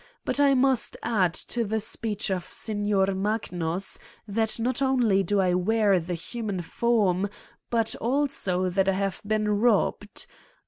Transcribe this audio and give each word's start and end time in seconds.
But 0.25 0.39
I 0.39 0.55
must 0.55 0.97
add 1.03 1.31
to 1.35 1.63
the 1.63 1.79
speech 1.79 2.31
of 2.31 2.45
Signor 2.51 3.13
Magnus 3.13 3.99
that 4.27 4.59
not 4.59 4.81
only 4.81 5.21
do 5.21 5.39
I 5.39 5.53
wear 5.53 5.99
the 5.99 6.15
human 6.15 6.61
form 6.63 7.29
but 7.69 7.93
also 7.97 8.67
that 8.67 8.89
I 8.89 8.93
have 8.93 9.21
been 9.23 9.59
robbed. 9.59 10.25